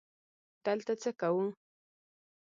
_دلته 0.65 0.93
څه 1.01 1.09
کوو؟ 1.19 1.45